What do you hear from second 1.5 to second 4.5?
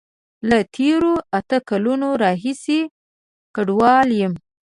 کالونو راهیسی کډوال یم